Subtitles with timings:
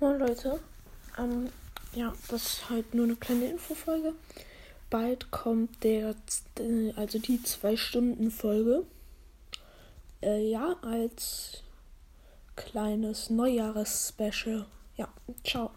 [0.00, 0.58] Moin Leute,
[1.18, 1.50] ähm,
[1.94, 4.12] ja, das ist halt nur eine kleine Infofolge.
[4.90, 6.16] Bald kommt der,
[6.58, 8.84] äh, also die zwei Stunden Folge.
[10.20, 11.62] Äh, ja, als
[12.56, 14.66] kleines Neujahres-Special.
[14.96, 15.08] Ja,
[15.44, 15.70] ciao.